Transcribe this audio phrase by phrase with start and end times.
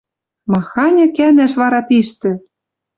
[0.51, 2.31] Маханьы кӓнӓш вара тиштӹ!